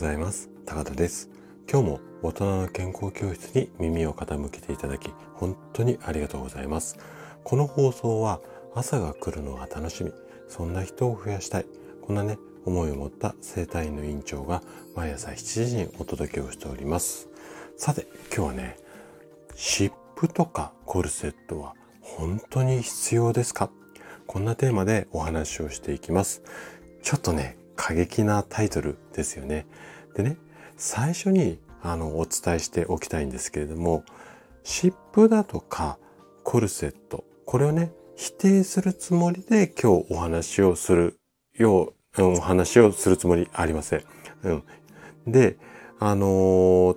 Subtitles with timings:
[0.00, 0.48] ざいます。
[0.64, 1.28] 高田です。
[1.70, 6.96] 今日も大人の健康教室に耳を傾けていただき本当にありがとうございます。
[7.44, 8.40] この放送は
[8.74, 10.14] 朝が来るのが楽しみ
[10.48, 11.66] そんな人を増やしたい
[12.00, 14.62] こんなね思いを持った生体院の院長が
[14.96, 17.28] 毎朝7時にお届けをしております。
[17.76, 18.78] さて今日はね
[19.54, 23.70] 湿布とかコルセットは本当に必要ですか？
[24.26, 26.42] こんなテーマでお話をしていきます。
[27.02, 29.66] ちょっとね、過激なタイトルですよね。
[30.14, 30.36] でね、
[30.76, 34.04] 最初にあのお伝えしておきたいんですけれども、
[34.64, 35.98] 湿布だとか
[36.44, 41.18] コルセット、これをね、否定するつもりで今日お話をする
[41.54, 44.02] よう、お話をするつもりありません。
[44.42, 45.32] うん。
[45.32, 45.56] で、
[45.98, 46.96] あのー、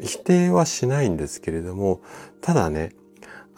[0.00, 2.00] 否定はしないんですけれども、
[2.40, 2.92] ただね、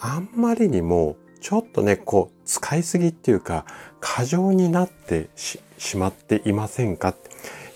[0.01, 3.65] あんまりにもちょっとね、こう、使いすぎっていうか、
[4.01, 7.15] 過剰になってしまっていませんか？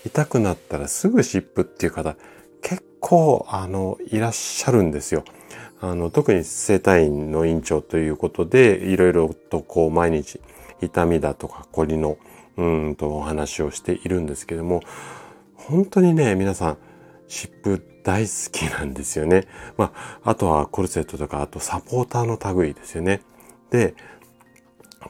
[0.05, 2.17] 痛くなったらすぐ湿布っていう方、
[2.61, 5.23] 結構、あの、いらっしゃるんですよ。
[5.79, 10.41] あの、特に生体院の院長ということで、いろいろとこう、毎日、
[10.81, 12.17] 痛みだとか、こりの、
[12.57, 14.81] うんとお話をしているんですけども、
[15.55, 16.77] 本当にね、皆さん、
[17.27, 19.47] 湿布大好きなんですよね。
[19.77, 23.21] まあ、あとはコルセットとか、あとサポーターの類ですよね。
[23.71, 23.95] で、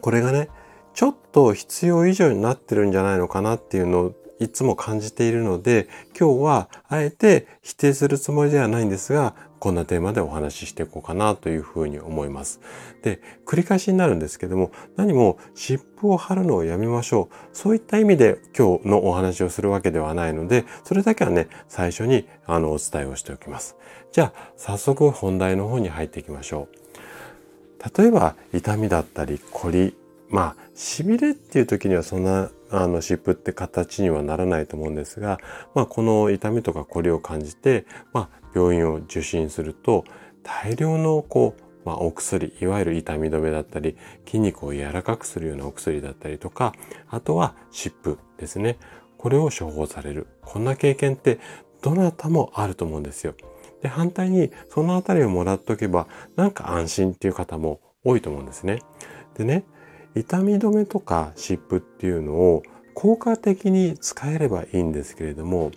[0.01, 0.49] これがね、
[0.93, 5.87] ちょっと必要以上になってるんじゃないのかなっていうのをいつも感じているので、
[6.17, 12.59] 今日はあえて否定するつもりではないんですが、こんなテーマでお話ししていこうかなというふうに思います。
[13.01, 17.35] で、繰り返しになるんですけども、何も湿布を貼るのをやめましょう。
[17.53, 23.77] そういった意味で今日のお話をするわけではないので、それだけはね、最初にあのお伝えをしておきます。
[24.11, 26.84] じゃあ、早速本題の方に入っていきましょう。
[27.97, 29.97] 例えば痛みだったり凝り
[30.29, 35.39] まあ痺れっていう時にはそんなあの湿布って形にはならないと思うんですが、
[35.73, 40.03] まあ、この痛みとか凝りを感じて、まあ、病院を受診すると
[40.43, 43.95] 大量のこう、まあ、お薬いわゆる痛み止めだったり
[44.25, 46.73] 筋肉を柔らかくするようなお薬だったりとか
[47.09, 48.77] あとは湿布ですね
[49.17, 51.39] これを処方されるこんな経験って
[51.81, 53.35] どなたもあると思うんですよ。
[53.85, 58.81] で、反対にそのあたりをもらっとけば、なんか安心っていう方も多いと思うんですね。
[59.37, 59.63] でね、
[60.15, 62.63] 痛み止めとか湿布っていうのを
[62.95, 65.69] 効果的に使えればいいんですけれども、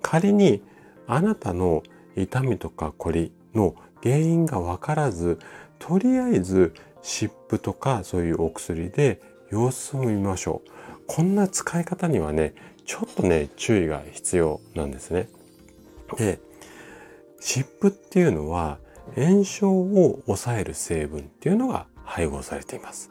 [0.00, 0.62] 仮に
[1.06, 1.82] あなたの
[2.16, 5.38] 痛みとかこりの原因がわからず、
[5.78, 6.72] とりあえず
[7.02, 10.70] 湿布とかそういうお薬で様子を見ましょう。
[11.06, 12.54] こんな使い方にはね、
[12.86, 15.28] ちょっとね、注意が必要なんですね。
[16.16, 16.38] で、
[17.44, 18.78] 湿布っていうのは
[19.16, 23.10] 炎症を抑える成分っていうのが配合されています。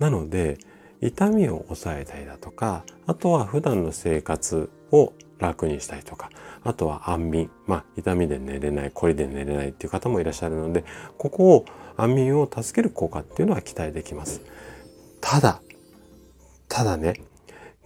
[0.00, 0.58] なので、
[1.00, 6.28] 痛みを抑えたりだとか、あとは普段の生活を楽にしたりとか、
[6.64, 7.50] あとは安眠。
[7.68, 10.84] まあ、痛みで寝れない、こりで寝れないっていう方もいらっしゃるので、
[11.16, 11.64] ここを
[11.96, 14.40] 安眠を助ける効果っていうのは期待できます。
[15.20, 15.62] ただ、
[16.68, 17.14] ただね、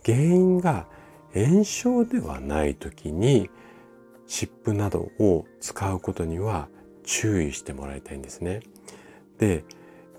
[0.07, 0.87] 原因が
[1.35, 3.51] 炎症ではない時に、
[4.33, 6.71] 湿布などを使うことには
[7.05, 8.61] 注意してもらいたいんですね。
[9.37, 9.63] で、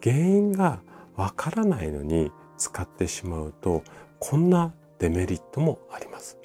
[0.03, 0.81] 原因が
[1.15, 3.83] わからないのに使ってしまうと、
[4.19, 6.37] こんなデメリットもあります。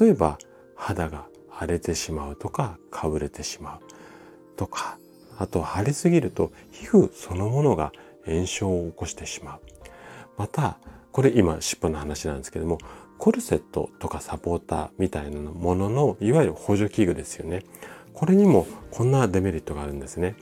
[0.00, 0.36] 例えば、
[0.74, 1.26] 肌が
[1.60, 4.98] 腫れてしまうとか、かぶれてしまうとか、
[5.38, 7.92] あと腫れすぎると皮膚そのものが
[8.26, 9.60] 炎症を起こしてしまう。
[10.36, 10.78] また、
[11.12, 12.78] これ今湿布の話なんですけども、
[13.24, 17.62] コルセットとかサポーターみたいなもののいわゆる補助器具ですよね。
[18.12, 20.36] これにもこんなデメリットがあるんですね。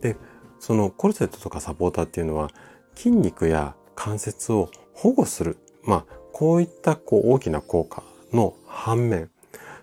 [0.00, 0.16] で、
[0.58, 2.50] そのコルセットとかサポーターっていうのは
[2.96, 5.58] 筋肉や関節を保護する。
[5.84, 9.30] まあ、こういったこう大きな効果の反面、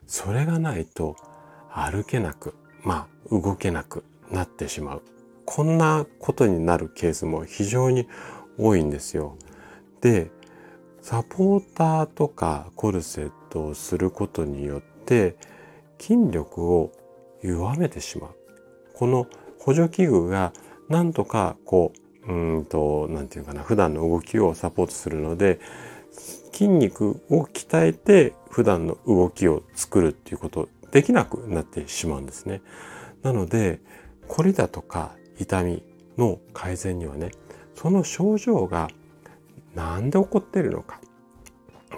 [0.08, 1.16] それがないと
[1.70, 5.04] 歩けなく、まあ、動けなくなってしまう。
[5.46, 8.10] こんなことになるケースも非常に
[8.58, 9.38] 多いんですよ。
[10.02, 10.32] で、
[11.02, 15.36] サポーターとかコルセットをすることによって
[16.00, 16.92] 筋力を
[17.42, 18.36] 弱めてしまう。
[18.94, 19.28] この
[19.60, 20.54] 補助器具が
[20.90, 21.94] なんとかこ
[22.28, 25.60] う、うんと、なんていうかな、普段の動きをサポートするので、
[26.52, 32.62] 筋肉を鍛えて普段の動きを作るっていうことできなくなってしまうんですね。
[33.24, 33.80] なので、
[34.28, 35.84] こりだとか痛み
[36.18, 37.32] の改善にはね、
[37.76, 38.90] その症状が
[39.76, 41.00] なんで起こってるのか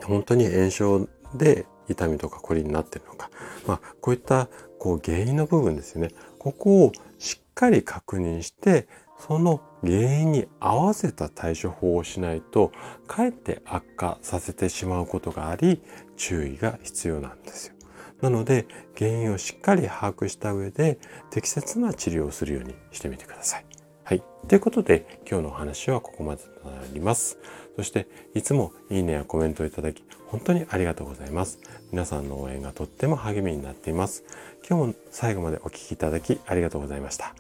[0.04, 3.30] 本当に炎症で痛みとかこりになってるのか、
[3.68, 4.48] まあ、こういった
[4.80, 6.10] こう原因の部分ですよね
[6.40, 8.88] ここをしっかり確認して
[9.26, 12.72] その原因に合わせた対処法をしないと
[13.08, 15.82] かえって悪化させてしまうことがあり
[16.18, 17.74] 注意が必要なんですよ。
[18.22, 18.66] なので
[18.98, 20.98] 原因をしっかり把握した上で
[21.30, 23.66] 適切な治療をするようにしてみてください。
[24.06, 24.24] はい。
[24.48, 27.38] ということで今日のお話はここまでとなります。
[27.76, 31.60] そしていつもいいねやコメントをいただき本当にありがとうございます。
[31.92, 34.24] 皆さんの応援がとっても励みになっています。
[34.68, 37.36] 今日も最後までお聴きいただきありがとうございました。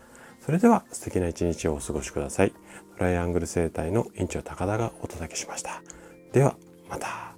[0.45, 2.51] それでは素敵な一日をお過ごしください。
[2.97, 5.81] トライアングル生態の院長高田がお届けしました。
[6.33, 6.55] では
[6.89, 7.33] また。